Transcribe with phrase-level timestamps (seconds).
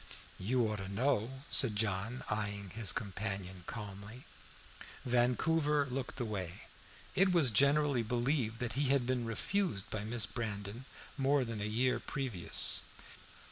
[0.39, 4.23] "You ought to know," said John, eyeing his companion calmly.
[5.05, 6.63] Vancouver looked away;
[7.13, 10.85] it was generally believed that he had been refused by Miss Brandon
[11.19, 12.81] more than a year previous.